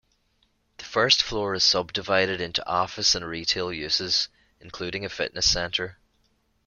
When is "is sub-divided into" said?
1.53-2.67